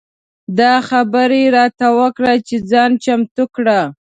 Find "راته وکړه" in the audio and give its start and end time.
1.57-2.33